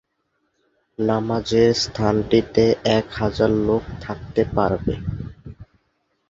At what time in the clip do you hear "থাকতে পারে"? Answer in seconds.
4.01-4.93